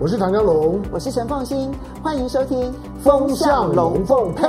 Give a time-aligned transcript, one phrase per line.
[0.00, 4.46] 我是唐江龙，我是陈凤新，欢迎收听《风向龙凤配》。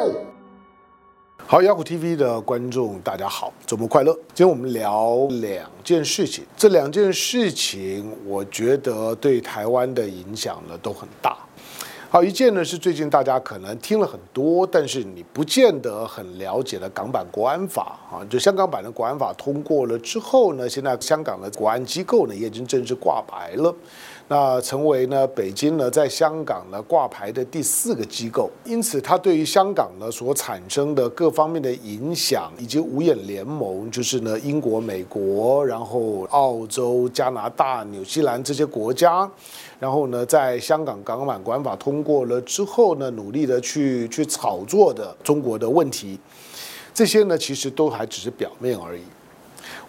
[1.37, 4.13] 好，雅虎 TV 的观众大家好，周末快乐！
[4.35, 11.35] 今天我们聊两件事情，这两件事情我觉得对台湾的影响呢都很大。
[12.11, 23.73] 好，一件呢是最近大家可能听了很多，但是你不见得很了解的港版国安法啊，就香港版的国安法通过了之后呢，现在香港的国安机构呢也已经正式挂牌了，
[24.31, 39.27] 那成为呢北京呢在香港呢挂牌的第四个机构，因此它对于香港呢所产生的各方面的影响，以及五眼联盟，就是呢英国、美国，然后澳洲、加拿大、纽西兰这些国家。
[39.79, 46.19] 然后呢，在香港港版管法通过了之后呢，努力的去去炒作的中国的问题，
[46.93, 49.01] 这些呢其实都还只是表面而已。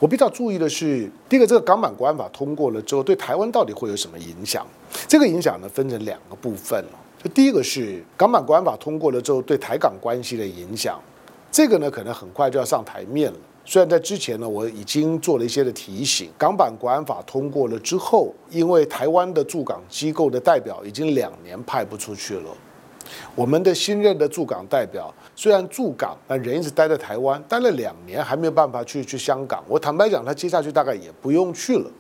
[0.01, 4.67] 我比较注意的是，第一个，这个港版国安法通过了之后，对台湾到底会有什么影响？
[5.07, 6.83] 这个影响呢分成两个部分。
[7.23, 10.99] 就第一个是港版国安法通过了之后对台港关系的影响，
[11.53, 13.39] 这个呢可能很快就要上台面了。
[13.67, 22.51] 虽然在之前呢，我已经做了一些的提醒，港版国安法通过了之后，因为台湾的驻港机构的代表已经两年派不出去了，
[23.35, 29.65] 我们的新任的驻港代表虽然驻港，但人一直待在台湾，待了两年还没有办法去去香港。
[29.67, 31.91] 我坦白讲，他接下去大概也不用去了。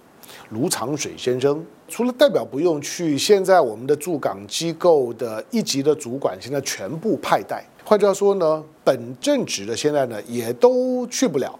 [0.51, 7.65] 卢长水先生除了代表不用去，现在我们的驻港机构的一级的主管现在全部派代。
[7.83, 11.59] 换句话说呢，本正职的现在呢也都去不了，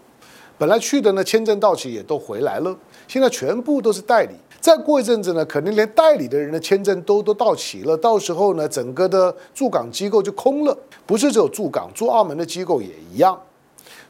[0.59, 4.35] 本来去的呢签证到期也都回来了，现在全部都是代理。
[4.61, 10.77] 再过一阵子呢，可能连代理的人的签证都都到齐了，到时候呢，整个的驻港机构就空了。
[11.07, 13.35] 不是只有驻港，驻澳门的机构也一样。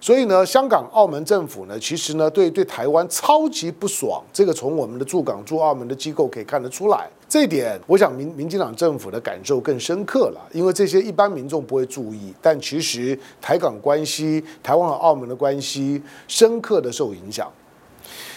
[0.01, 7.07] 所以呢，香港、澳门政府呢，其实呢对对台湾超级不爽，这个从我们的驻港、驻澳门的机构可以看得出来。
[7.29, 17.49] 这一点，我想民民进党政府的感受更深刻了，因为这些一般民众不会注意，但其实台港关系、台湾和澳门的关系深刻的受影响。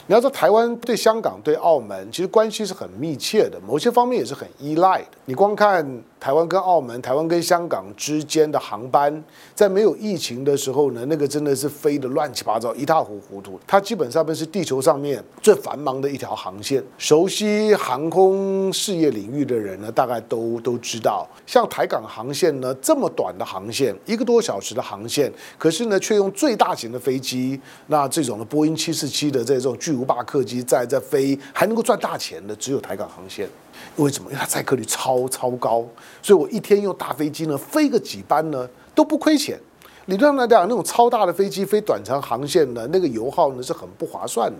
[0.06, 5.08] 你要说台湾对香港、对澳门，其实关系是很密切的，某些方面也是很依赖的。
[5.24, 6.02] 你光看。
[6.24, 9.22] 台湾跟澳门、台湾跟香港之间的航班，
[9.54, 13.60] 在没有疫情的时候呢，那个真的是飞得乱七八糟、一塌糊涂。
[13.66, 16.82] 它基本上是地球上面最繁忙的一条航线。
[16.96, 33.48] 熟悉航空事业领域的人呢，大概都都知道，像台港航线呢，这么短的航线，一个多小时的航线，可是呢，却用最大型的飞机，那这种的波音七四七的这种巨无霸客机在在飞，还能够赚大钱的，只有台港航线。
[33.96, 34.30] 为什么？
[34.30, 35.84] 因为它载客率超超高，
[36.22, 39.58] 所以我一天用大飞机呢飞个几班呢都不亏钱。
[40.06, 44.58] 理论上来讲，那种超大的飞机飞短程航线呢，那个油耗呢是很不划算的。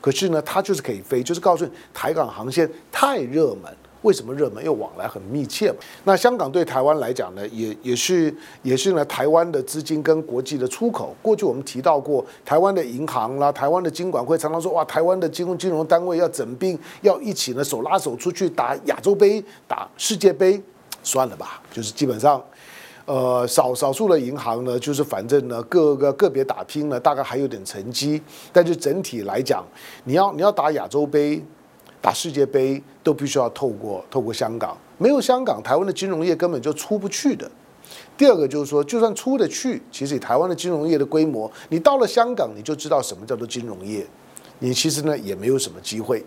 [0.00, 3.72] 可是呢，它就是可以飞，就是告诉你台港航线太热门。
[4.02, 4.64] 为什么热门？
[4.64, 5.76] 因为往来很密切嘛。
[6.04, 11.14] 那香港对台湾来讲呢，也也是也是呢，台湾的资金跟国际的出口。
[11.20, 20.62] 过去我们提到过，台湾的银行啦，台湾的金管会常常说，哇，台湾的金融金融单位要整并，要一起呢手拉手出去打亚洲杯、打世界杯。
[21.02, 22.42] 算了吧，就是基本上，
[23.06, 28.20] 呃，少少数的银行呢，就是反正呢，各个个别打拼呢，大概还有点成绩。
[28.52, 29.64] 但是整体来讲，
[30.04, 31.42] 你要你要打亚洲杯。
[32.00, 37.50] 打世界杯都必须要透过透过香港，没有香港，台湾的金融业根本就出不去的。
[38.16, 44.06] 第二个就是说，就算出得去，其实以台湾的金融业的规模，你到了香港，你就知道什么叫做金融业，
[44.60, 46.24] 你其实呢也没有什么机会。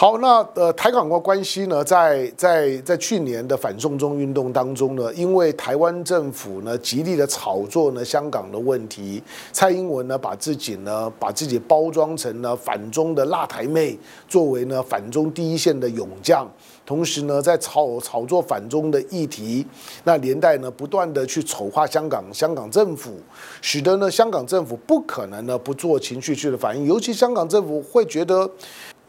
[0.00, 9.22] 好，那呃，台港关关系呢，在在在去年的反送中运动当中呢，因为台湾政府呢极力的炒作呢香港的问题，
[9.52, 16.50] 蔡英文呢把自己呢把自己包装成呢反中的辣台妹，作为呢反中第一线的勇将，
[16.86, 19.66] 同时呢在炒炒作反中的议题，
[20.04, 23.12] 那连带呢不断的去丑化香港香港政府，
[23.60, 28.50] 使得呢香港政府不可能呢不做情绪性的反应，尤其香港政府会觉得。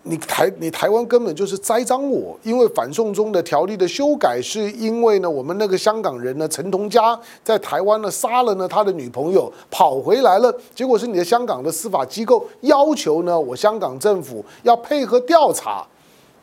[0.04, 15.86] 你台你台湾根本就是栽赃我，因为反送中的条例的修改，是因为呢，我们那个香港人呢，陈同佳在台湾呢杀了呢他的女朋友，跑回来了，结果是你的香港的司法机构要求呢，我香港政府要配合调查。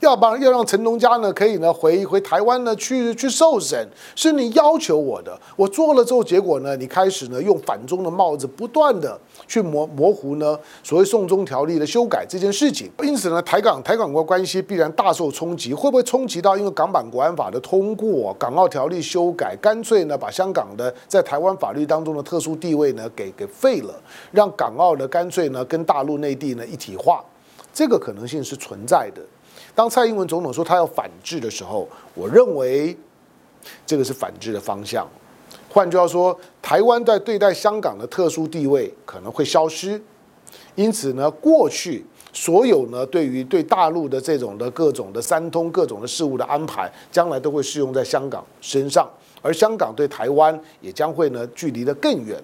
[0.00, 9.18] 要帮要让陈同佳呢可以呢回回台湾呢去去受审，是你要求我的，我做了之后，结果呢你开始呢用反中的帽子不断的
[9.48, 23.94] 去模模糊呢所谓送中条例的修改这件事情，因此呢台港台港国关系必然大受冲击，会不会冲击到因为港版国安法的通过，港澳条例修改，干脆呢把香港的在台湾法律当中的特殊地位呢给给废了，
[24.30, 27.24] 让港澳呢干脆呢跟大陆内地呢一体化，
[27.74, 29.20] 这个可能性是存在的。
[29.78, 32.96] 当蔡英文总统说他要反制的时候，我认为
[33.86, 35.08] 这个是反制的方向。
[35.68, 40.02] 换句话说，台湾在对待香港的特殊地位可能会消失。
[40.74, 49.08] 因此呢，过去所有呢对于对大陆的这种的各种的三通各种的事务的安排，将来都会适用在香港身上，
[49.40, 52.36] 而香港对台湾也将会呢距离的更远。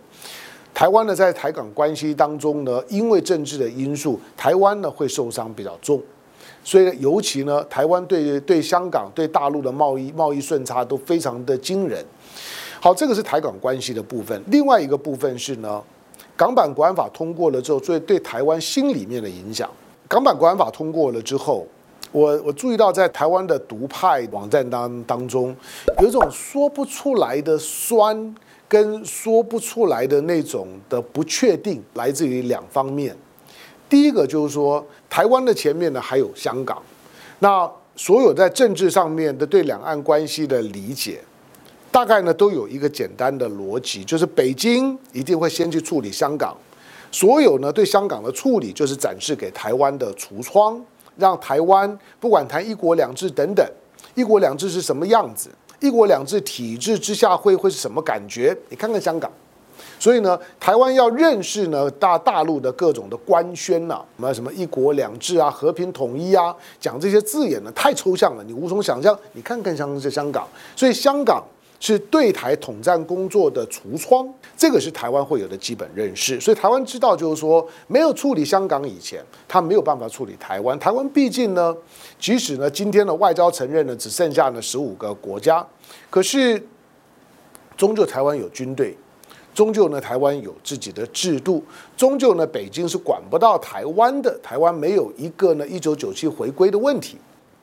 [0.73, 6.01] 台湾呢在台港关系当中呢，因为政治的因素，台湾呢会受伤比较重。
[6.65, 12.03] 所以，尤其呢，台湾对对香港、对大陆的贸易贸易顺差都非常的惊人。
[12.81, 14.43] 好，这个是台港关系的部分。
[14.47, 15.83] 另外一个部分是呢，
[16.35, 19.71] 港版国安法通过了之后，所以对台湾心里面的影响。
[20.09, 21.67] 港版国安法通过了之后，
[22.13, 25.55] 我我注意到在台湾的独派网站当当中，
[26.01, 28.35] 有一种说不出来的酸，
[28.67, 33.15] 跟说不出来的那种的不确定，来自于两方面。
[33.95, 36.83] 第一个就是说，台湾的前面呢还有香港，
[37.39, 41.21] 那所有在政治上面的对两岸关系的理解，
[41.93, 46.57] 大概呢都有一个简单的逻辑，就是北京一定会先去处理香港，
[47.13, 50.85] 所有呢对香港的处理就是展示给台湾的橱窗，
[51.17, 53.65] 让台湾不管谈一国两制等等，
[54.17, 55.49] 一国两制是什么样子，
[55.79, 59.31] 一国两制体制之下会会是什么感觉，你看看香港。
[59.99, 69.19] 所以呢，台湾要认识呢大大陆的各种的官宣呐、啊，什么什么一国两制啊、和平统一啊，讲这些字眼呢太抽象了，你无从想象。
[69.33, 70.47] 你看看像是香港，
[70.77, 71.43] 所以香港
[71.81, 76.41] 是对台统战工作的橱窗，这个是台湾会有的基本认识。
[76.41, 80.79] 所以台湾知道，就是说没有处理香港以前，他没有办法处理台湾。
[80.79, 81.75] 台湾毕竟呢，
[82.19, 85.67] 即使呢今天的外交承认呢只剩下呢十五个国家，
[86.11, 86.63] 可是
[87.77, 88.97] 终究台湾有军队。
[89.55, 91.63] 终究呢，台湾有自己的制度。
[91.97, 94.37] 终究呢，北京是管不到台湾的。
[94.43, 97.17] 台湾没有一个呢，一九九七回归的问题。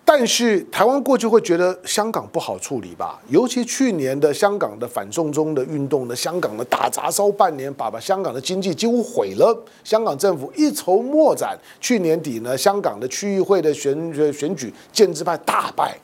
[0.04, 3.22] 但是台湾过去会觉得香港不好处理吧？
[3.30, 9.56] 尤其去年的香港的反送中的运动呢，香港的大砸烧半年，把把香港的经济几乎毁了。
[9.84, 11.58] 香港政府一筹莫展。
[11.80, 15.96] 去年底呢，香港的区域会的选选举，建制派大败。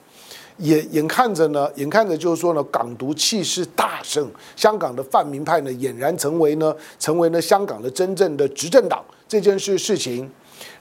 [0.58, 9.04] 眼眼看着呢，眼看着就是说呢，港独气势大盛，香港的泛民派呢，俨然成为呢，成为呢香港的真正的执政党。
[9.28, 10.30] 这件事事情，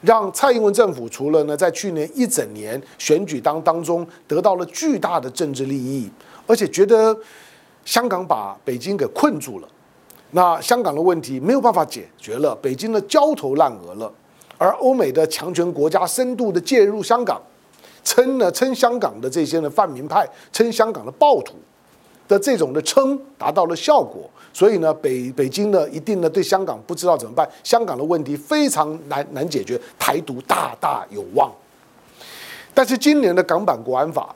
[0.01, 6.09] 让蔡英文政府除了呢，在去年一整年选举当当中得到了巨大的政治利益，
[6.47, 7.15] 而且觉得
[7.85, 9.67] 香港把北京给困住了，
[10.31, 14.11] 那香港的问题没有办法解决了，北京的焦头烂额了，
[14.57, 17.39] 而欧美的强权国家深度的介入香港。
[18.07, 21.55] 称呢，称香港的这些呢泛民派，称香港的暴徒
[22.25, 24.21] 的这种的称达到了效果，
[24.53, 31.51] 所以呢北北京呢一定呢对香港不知道怎么办，香港的问题非常难难解决，台独大大有望。
[32.73, 34.33] 但是今年的港版国安法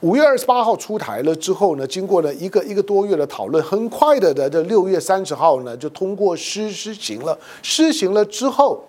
[0.00, 8.82] 五月二十八号出台了之后呢，经过了一个一个多月的讨论，很快的的这六月三十号呢就通过施施行了，施行了之后，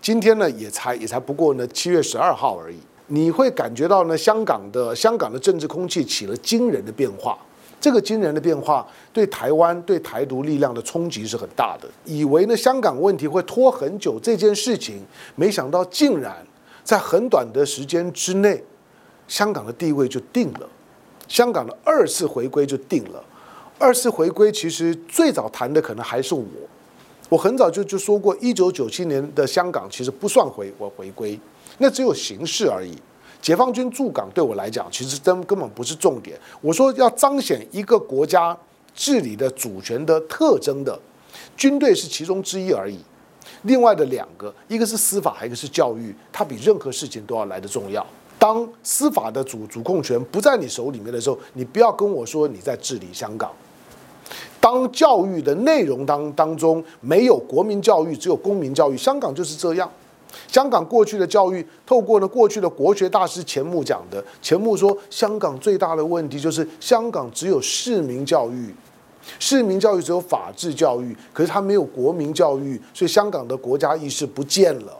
[0.00, 2.78] 今天呢也才也才不过呢七月十二号而已。
[3.14, 7.36] 你会感觉到呢，香港的香港的政治空气起了惊人的变化。
[7.78, 11.86] 这个惊人的变化对台湾对台独力量的冲击是很大的。
[12.06, 15.04] 以为呢香港问题会拖很久这件事情，
[15.34, 16.34] 没想到竟然
[16.82, 18.64] 在很短的时间之内，
[19.28, 20.66] 香港的地位就定了，
[21.28, 23.22] 香港的二次回归就定了。
[23.78, 26.42] 二次回归其实最早谈的可能还是我，
[27.28, 31.38] 我很早就就说过，一九九七年的香港其实不算回我回归。
[31.78, 32.92] 那只有形式而已。
[33.42, 36.38] 解放军驻港对我来讲，其实真根本不是重点。
[36.60, 38.56] 我说要彰显一个国家
[38.94, 40.96] 治理的主权的特征的，
[41.56, 42.98] 军队是其中之一而已。
[43.62, 48.06] 另外的两个，一个是司法，还有一个是教育，它比任何事情都要来得重要。
[48.38, 53.50] 当司法的主主控权不在你手里面的时候，你不要跟我说你在治理香港。
[54.60, 59.90] 当教育的内容当当中没有国民教育，只有公民教育，香港就是这样。
[60.48, 68.74] 香港过去的教育，透过呢过去的国学大师钱穆讲的，钱穆说，香港最大的问题就是香港只有市民教育，
[69.38, 74.98] 市民教育只有法治教育，可是他没有国民教育，所以香港的国家意识不见了。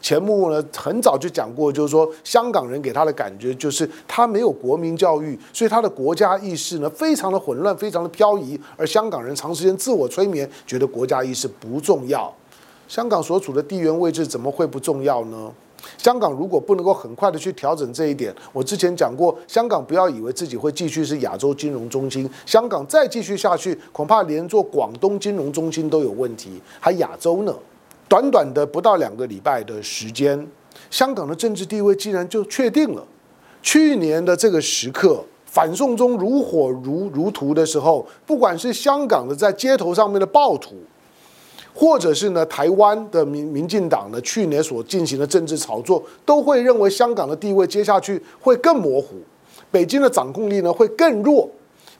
[0.00, 12.32] 钱穆呢很早就讲过，就是说香港人给他的感觉就是他没有国民教育，所以他的国家意识呢非常的混乱，非常的飘移，而香港人长时间自我催眠，觉得国家意识不重要。
[12.88, 15.52] 香港所处的地缘位置怎么会不重要呢？
[15.98, 27.54] 香港如果不能够很快的去调整这一点，我之前讲过，香港不要以为自己会继续是亚洲金融中心，香港再继续下去，恐怕连做广东金融中心都有问题，还亚洲呢？
[28.08, 30.46] 短短的不到两个礼拜的时间，
[30.90, 33.04] 香港的政治地位竟然就确定了。
[33.62, 40.76] 去年的这个时刻，反送中如火如如荼的时候，不管是香港的在街头上面的暴徒，
[41.78, 49.16] 或者是呢台湾的民民进党呢去年所进行的政治炒作，都会认为香港的地位接下去会更模糊，
[49.70, 51.46] 北京的掌控力呢会更弱。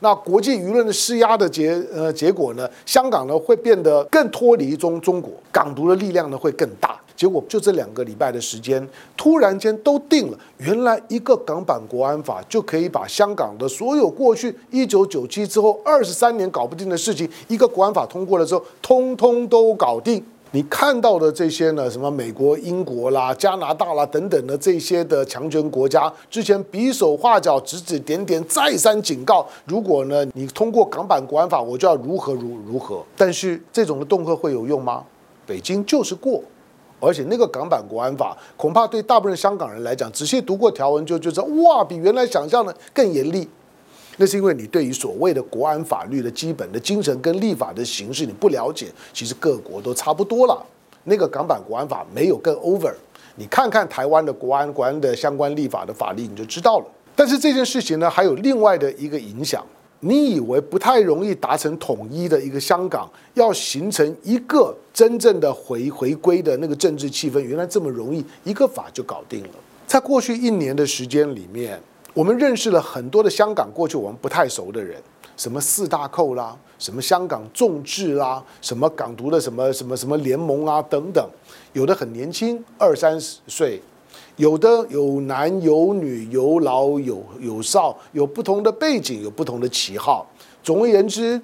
[0.00, 6.98] 那国际舆论的施压的结呃结果呢，香港呢会变得更脱离中中国，港独的力量呢会更大。
[7.16, 10.38] 结果就这两个礼拜的时间，突然间都定了。
[10.58, 20.22] 原来一个港版国安法就可以把香港的所有过去一九九七之后二十三年搞不定的事情，一个国安法通过了之后，通通都搞定。
[20.52, 33.04] 你看到的这些呢，什么美国、英国啦、加拿大啦等等的这些的强权国家，之前比手画脚、指指点点、再三警告，如果呢你通过港版国安法，我就要如何如如何。
[33.16, 35.04] 但是这种的恫吓会有用吗？
[35.44, 36.40] 北京就是过，
[37.06, 43.48] 而且那个港版国安法恐怕对大部分香港人来讲，仔细读过条文就觉得哇，比原来想象的更严厉。
[44.16, 50.60] 那是因为你对于所谓的国安法律的基本的精神跟立法的形式你不了解，其实各国都差不多了。
[51.04, 52.92] 那个港版国安法没有更 over，
[53.36, 56.86] 你看看台湾的国安国安的相关立法的法律你就知道了。
[57.14, 59.64] 但是这件事情呢，还有另外的一个影响。
[60.00, 69.50] 你以为不太容易达成统一的一个香港，要形成一个真正的回回归的那个政治气氛，原来这么容易，一个法就搞定了。
[69.86, 71.80] 在过去一年的时间里面。
[72.14, 74.96] 我们认识了很多的香港过去我们不太熟的人，
[75.36, 81.22] 什么四大寇啦，什么香港众志啦，什么港独的什么什么什么联盟啊等等，
[81.74, 83.82] 有的很年轻，二三十岁，
[84.36, 90.26] 有的有男有女，有老有有少，有不同的背景，有不同的旗号。
[90.62, 91.40] 总而言之，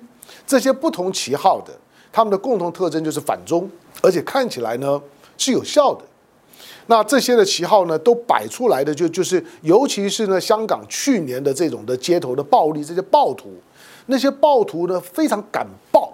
[0.47, 1.73] 这些不同旗号的，
[2.13, 3.71] 他们的共同特征就是反中，
[4.03, 5.01] 而且看起来呢
[5.39, 6.03] 是有效的。
[6.87, 13.55] 那这些的旗号呢，都摆出来的就就是，尤其是呢，香港去年的这种的街头的暴力，这些暴徒，
[14.07, 16.13] 那些暴徒呢非常敢爆，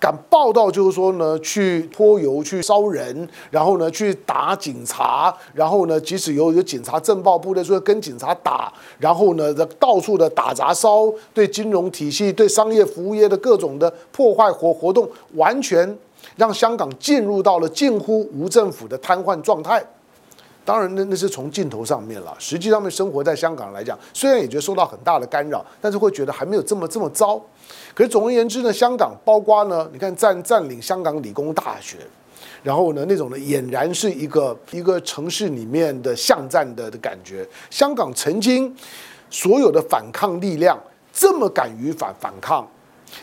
[0.00, 15.96] 敢报道就是说呢，去泼油、去烧人，然后呢去打警察，然后呢即使有有警察政报部队说跟警察打，然后呢到处的打砸烧，对金融体系、对商业服务业的各种的破坏活活动，完全。
[16.36, 19.82] 让香港进入到了近乎无政府的瘫痪状态。
[20.64, 22.34] 当然，那那是从镜头上面了。
[22.38, 27.40] 实际上面生活在香港来讲，虽然也觉得受到很大的干扰，但是会觉得还没有这么这么糟。
[27.94, 31.96] 可是总而言之呢，香港包括呢，你看占占领香港理工大学，
[32.62, 37.46] 然后呢那种呢俨然是一个一个城市里面的巷战的的感觉。
[37.70, 38.74] 香港曾经
[39.30, 40.78] 所有的反抗力量
[41.12, 42.68] 这么敢于反反抗。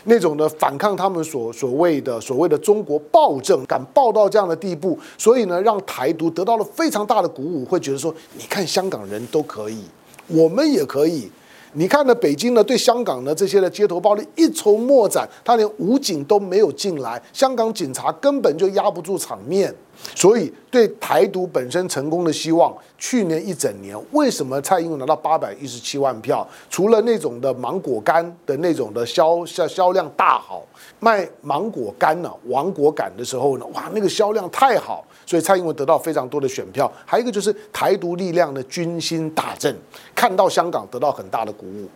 [0.04, 9.82] 那种的反抗，他们所所谓的所谓的中国暴政，敢暴到这样的地步，所以呢，让台独得到了非常大的鼓舞，会觉得说，你看香港人都可以，
[10.26, 11.30] 我们也可以。
[11.74, 19.74] 你看呢，北京呢对香港呢这些的街头暴力一筹莫展，他连武警都没有进来，香港警察根本就压不住场面。
[20.14, 26.46] 所以，对台独本身成功的希望，去年一整年，为什么蔡英文拿到八百一十七万票？
[26.70, 30.64] 除了那种的芒果干的那种的销销销量大好，
[31.00, 36.90] 卖芒果干呢、啊，亡国感的时候呢，哇，那个销量太好，所以蔡英文得到非常多的选票。
[37.04, 39.76] 还有一个就是台独力量的军心大振，
[40.14, 41.88] 看到香港得到很大的鼓舞。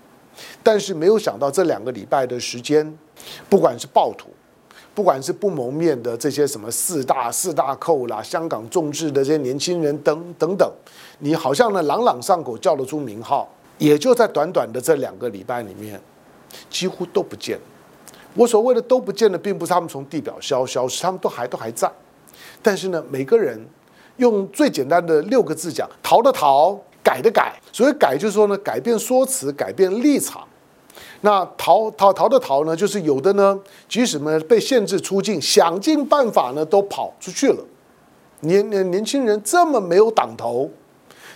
[0.63, 2.99] 但是没有想到这两个礼拜的时间，
[3.49, 4.29] 不管是暴徒。
[4.95, 10.71] 不管是不谋面的这些什么四大四大寇啦，香港众志的这些年轻人等等等，
[11.21, 15.99] 你好像呢朗朗上口叫得出名号，也就在短短的这两个礼拜里面，
[16.69, 17.59] 几乎都不见。
[18.35, 21.91] 我所谓的都不见的，并不是他们从地表消消失，他们都还都还在。
[22.63, 23.59] 但是呢，每个人
[24.19, 27.59] 用最简单的六个字讲：逃的逃，改的改。
[27.73, 30.47] 所谓改，就是说呢，改变说辞，改变立场。
[31.23, 33.59] 那逃逃逃的逃呢，就是有的呢，
[33.89, 37.65] 即使呢被限制出境，想尽办法呢都跑出去了。
[38.41, 40.69] 年年年轻人这么没有党头，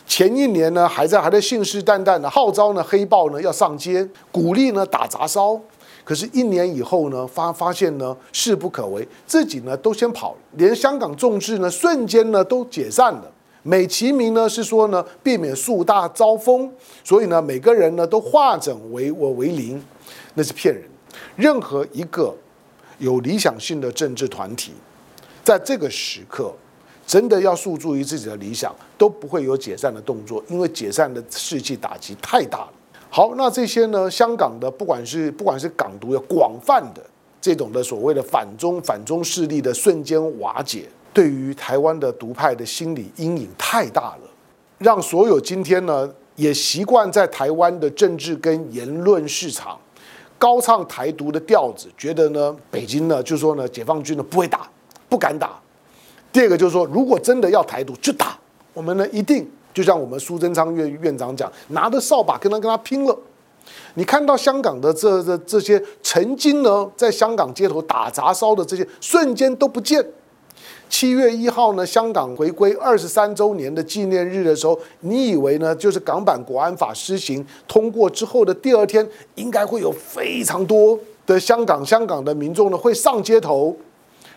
[0.06, 5.60] 前一年呢还在还在信誓旦旦的号召呢黑暴呢要上街，鼓励呢打砸烧。
[6.04, 13.32] 可是，一年以后呢，发发现呢势不可为，自己呢都先跑了，连香港众志呢瞬间呢都解散了。
[13.66, 16.70] 美其名呢是说呢，避免树大招风，
[17.02, 19.82] 所以呢每个人呢都化整为我为零，
[20.34, 20.84] 那是骗人。
[21.34, 22.32] 任何一个
[22.98, 24.70] 有理想性的政治团体，
[25.42, 26.54] 在这个时刻
[27.04, 32.72] 真的要诉诸于自己的理想，都不会有解散的动作，因为解散的士气打击太大了。
[33.10, 37.02] 好，那这些呢，香港的不管是不管是港独的广泛的
[37.40, 40.84] 这种的所谓的反中反中势力的瞬间瓦解。
[41.16, 44.28] 对于台湾的独派的心理阴影太大了，
[44.76, 49.78] 让所有今天呢也习惯在台湾的政治跟言论市场
[50.36, 54.68] 高唱台独的调子，觉得呢北京呢就说呢解放军呢不会打，
[55.08, 55.58] 不敢打。
[56.30, 58.38] 第二个就是说，如果真的要台独就打，
[58.74, 63.18] 我们呢一定就像我们苏贞昌院院长讲，拿着扫把跟他跟他拼了。
[63.94, 70.06] 你看到香港的这这这些曾经呢在香港街头打砸烧的这些瞬间都不见。
[70.88, 83.76] 七月一号呢，香港回归二十三周年的纪念日的时候，你以为呢，就是港版国安法施行通过之后的第二天，应该会有非常多的香港香港的民众呢会上街头，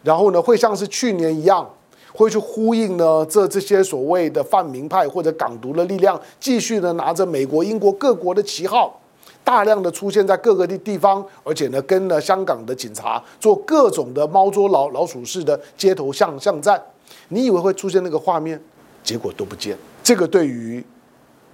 [0.04, 1.68] 然后呢会像是去年一样，
[2.14, 8.99] 会去呼应呢这这些所谓的泛民派或者港独的力量，继续呢拿着美国、英国各国的旗号。
[9.44, 16.82] 大量的出现在各个地地方，而且呢，跟了香港的警察做各种的猫捉老老鼠式的街头巷巷战。
[17.30, 18.62] 你以为会出现那个画面，
[19.04, 19.78] 结果都不见。
[20.04, 20.84] 这个对于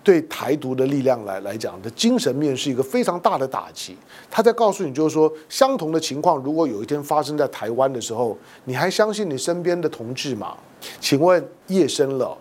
[0.04, 3.98] 对台独的力量来来讲的精神面是一个非常大的打击。
[4.30, 10.56] 他在告诉你，就是说，相同的情况如果有一天发生在台湾的时候，你还相信你身边的同志吗？
[11.00, 12.38] 请问夜深了，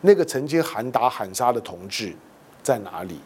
[0.00, 2.14] 那个曾经喊打喊杀的同志
[2.62, 3.18] 在哪里？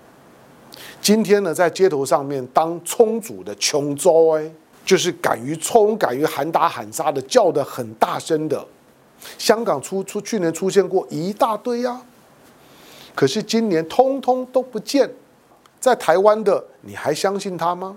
[1.03, 4.49] 今天呢，在街头上面当冲主的穷州哎，
[4.87, 8.65] 就是敢于冲、敢于喊打喊杀的，叫得很大声的。
[9.37, 12.01] 香港出出去年出现过一大堆呀、
[13.17, 15.11] 可是今年通通都不见。
[15.81, 17.97] 在台湾的，你还相信他吗？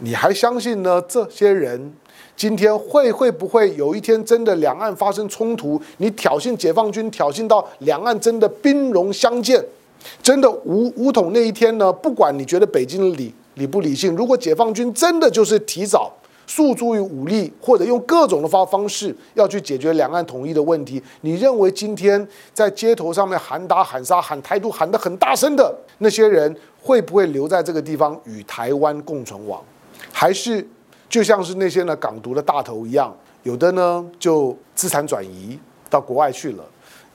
[0.00, 1.00] 你还相信呢？
[1.08, 1.90] 这些人
[2.36, 5.80] 今天会会不会有一天真的两岸发生冲突？
[5.96, 9.64] 你挑衅解放军，挑衅到两岸真的兵戎相见？
[10.22, 11.92] 真的武武统那一天呢？
[11.92, 16.12] 不管你觉得北京理理不理性，如果解放军真的就是提早
[16.46, 29.62] 诉诸于武力，或者用各种的方方式要去解决两岸统一的问题，你认为今天在街头上面喊打喊杀喊台独喊得很大声的那些人，会不会留在这个地方与台湾共存亡？
[30.12, 30.66] 还是
[31.08, 35.58] 就像是那些呢港独的大头一样，有的呢就资产转移
[35.88, 36.64] 到国外去了？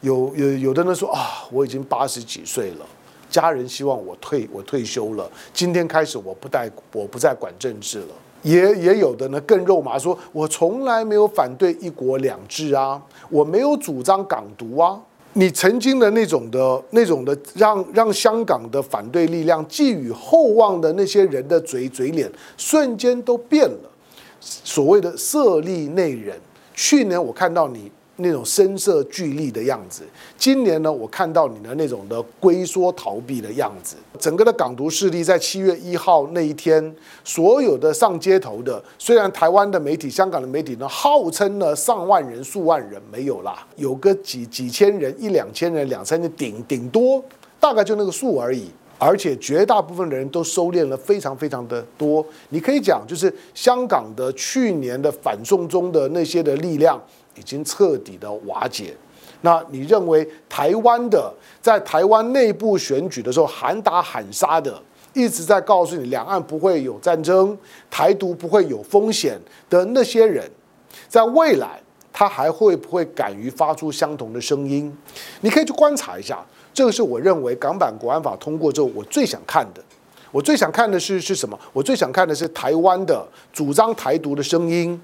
[0.05, 2.85] 有有有的人说啊，我已经八十几岁了，
[3.27, 8.07] 家人希望我退我退休了，今天开始我不带我不再管政治了。
[8.43, 15.01] 也也有的呢更肉麻，说我从来没有反对一国两制啊，我没有主张港独啊。
[15.33, 23.89] 你曾经的那种的那种的让让香港的反对力量寄予厚望的那些人的嘴嘴脸，瞬间都变了。
[24.39, 26.33] 所谓的色厉内荏，
[26.75, 27.91] 去年我看到你。
[28.17, 30.03] 那种声色俱厉的样子，
[30.37, 33.97] 今年呢，我看到你的那种的龟缩逃避的样子。
[34.17, 47.21] 整个的港独势力在七月一号那一天，所有的上街头的，虽然台湾的媒体、香港的媒体呢，号称呢上万人、数万人没有啦，有个几几千人、一两千人、两三千，顶顶多
[47.59, 48.69] 大概就那个数而已。
[48.97, 52.25] 而且绝大部分的人都收敛了非常非常的多。
[52.47, 56.97] 你可以讲，就是香港的去年的反送中的那些的力量。
[57.35, 58.95] 已经彻底的瓦解。
[59.41, 64.81] 那你认为台湾的在台湾内部选举的时候喊打喊杀的，
[65.13, 67.55] 一直在告诉你两岸不会有战争，
[67.91, 70.49] 台独不会有风险的那些人，
[71.07, 71.79] 在未来
[72.11, 74.91] 他还会不会敢于发出相同的声音？
[75.41, 76.43] 你可以去观察一下。
[76.73, 79.81] 这个是我认为港版国安法通过之后，我最想看的。
[80.31, 81.57] 我最想看的是是什么？
[81.71, 84.99] 我最想看的是台湾的主张台独的声音。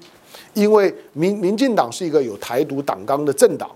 [0.54, 3.70] 因为民民进党是一个有台独党纲的政党，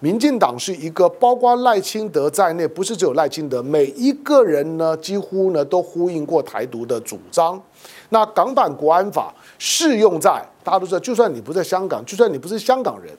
[0.00, 7.60] 民进党是一个包括赖清德在内，不是只有赖清德，每一个人呢几乎呢都呼应过台独的主张。
[8.10, 13.12] 那港版国安法适用在大家都知道，就算你不在香港，就算你不是香港人，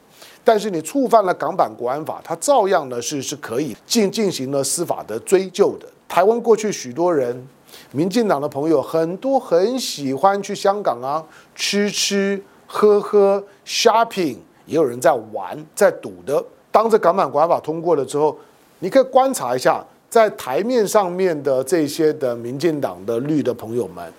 [0.43, 5.87] 但是你触犯了港版国安法，它照样呢是是可以进进行了司法的追究的。
[6.09, 7.47] 台湾过去许多人，
[7.91, 11.23] 民进党的朋友很多很喜欢去香港啊，
[11.55, 12.43] 吃吃。
[12.73, 16.41] 喝喝 shopping，也有人在玩，在赌的。
[16.71, 18.37] 当这港版国安法通过了之后，
[18.79, 24.11] 你可以观察一下，在台面上面的这些的民进党的绿的朋友们，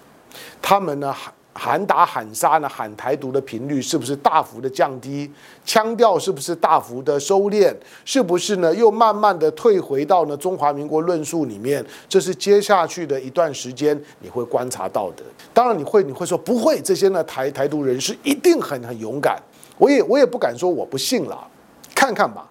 [0.60, 5.30] 他们呢还喊打喊杀呢，喊台独的频率是不是大幅的降低？
[5.64, 7.74] 腔调是不是大幅的收敛？
[8.04, 11.84] 是不是呢又慢慢的退回到呢中华民国论述里面？
[12.08, 15.22] 这是接下去的一段时间你会观察到的。
[15.52, 19.40] 当然，你会你会说不会，这些呢台台独人士一定很很勇敢。
[19.78, 21.46] 我也我也不敢说我不信了，
[21.94, 22.48] 看看吧。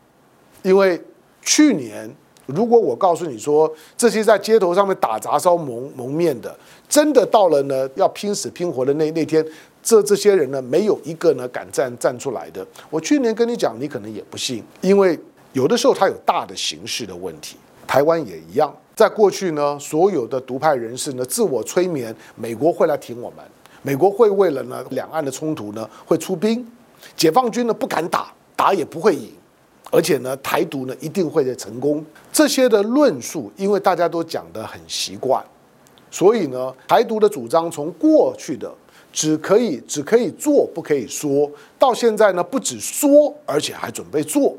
[0.62, 1.02] 因为
[1.42, 2.14] 去年，
[2.46, 6.56] 如果我告诉你说这些在街头上面打砸烧蒙蒙面的，
[6.92, 9.44] 真的到了呢要拼死拼活的那那天，
[9.82, 12.68] 这这些人呢，没有一个呢敢站站出来的。
[12.90, 15.18] 我去年跟你讲，你可能也不信，因为
[15.54, 17.56] 有的时候他有大的形势的问题。
[17.88, 23.40] 台湾也一样，在过去呢，所有的独派人士呢，自我催眠，美国会来挺我们，
[23.82, 26.66] 美国会为了呢两岸的冲突呢会出兵，
[27.16, 29.32] 解放军呢不敢打，打也不会赢，
[29.92, 32.06] 而且呢台独呢一定会成功。
[32.32, 35.44] 这些的论述，因为大家都讲得很习惯，
[36.12, 38.72] 所以呢台独的主张从过去的
[39.12, 44.56] 只可以只可以做不可以说，到现在呢不止说，而且还准备做。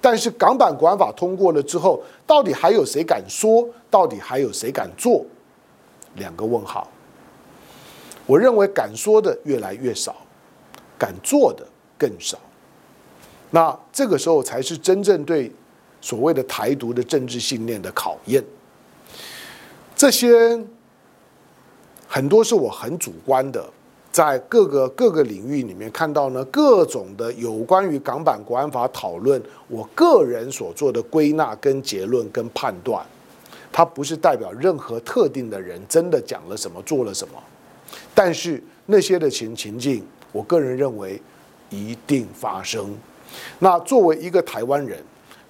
[0.00, 3.68] 但是港版国安法通过了之后，到底还有谁敢说？
[3.90, 5.24] 到底还有谁敢做？
[6.16, 6.88] 两个问号。
[8.26, 10.16] 我认为敢说的越来越少，
[10.98, 12.38] 敢做的更少。
[13.50, 15.50] 那这个时候才是真正对
[16.00, 18.44] 所谓的台独的政治信念的考验。
[19.96, 20.62] 这些
[22.08, 23.64] 很多是我很主观的。
[24.10, 33.04] 在各个各个领域里面看到呢，各种的有关于港版国安法讨论，我个人所做的归纳跟结论跟判断，
[33.70, 37.34] 它不是代表任何特定的人真的讲了什么做了什么，
[38.14, 41.20] 但是那些的情情境，我个人认为
[41.70, 42.96] 一定发生。
[43.60, 44.98] 那作为一个台湾人，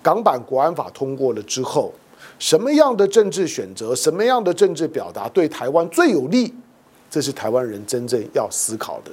[0.02, 1.94] 港版国安法通过了之后，
[2.38, 6.52] 什么样的政治选择，什么样的政治表达对台湾最有利？
[7.10, 9.10] 这是台湾人真正要思考的，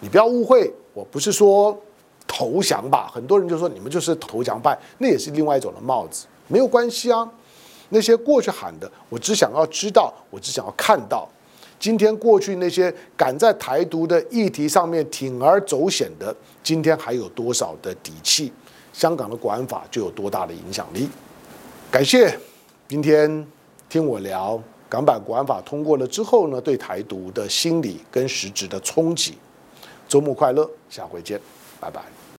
[0.00, 1.74] 你不要误会，我不是说
[2.26, 3.10] 投降吧。
[3.12, 7.26] 很多人就说你们就是投降派，那也是另外一种的帽子，没有关系啊。
[7.88, 11.28] 那些过去喊的，我只想要知道，我只想要看到，
[11.78, 18.52] 今天过去那些敢在台独的议题上面铤而走险的，今天还有多少的底气？
[18.92, 21.08] 香港的国安法就有多大的影响力？
[21.90, 22.38] 感谢
[22.86, 23.44] 今天
[23.88, 24.62] 听我聊。
[24.88, 29.36] 港版国安法通过了之后呢，对台独的心理跟实质的冲击。
[30.08, 31.40] 周末快乐，下回见，
[31.80, 32.19] 拜拜。